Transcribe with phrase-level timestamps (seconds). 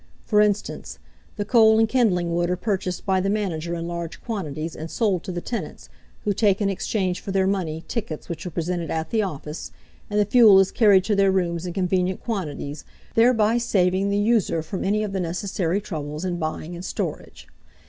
[0.25, 0.97] For instance,
[1.35, 5.21] the coal and kindling wood are purchased by the manager in large quantities and sold
[5.25, 5.89] to the tenants,
[6.23, 9.69] who take in exchange for their money tickets which are presented at the office,
[10.09, 12.83] and the fuel is carried to their rooms in convenient quantities,
[13.13, 17.47] thereby saving the user from any of the necessary troubles in buying and storage.